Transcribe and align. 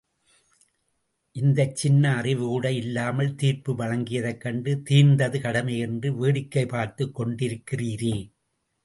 இந்தச் 1.35 1.75
சின்ன 1.75 2.15
அறிவு 2.15 2.45
கூட 2.45 2.71
இல்லாமல் 2.71 3.35
தீர்ப்பு 3.35 3.73
வழங்கியதைக்கண்டு 3.73 4.81
தீர்ந்தது 4.81 5.41
கடமை 5.41 5.77
என்று 5.79 6.15
வேடிக்கை 6.15 6.65
பார்த்துக் 6.65 7.15
கொண்டு 7.15 7.45
இருக்கிறீரே. 7.47 8.15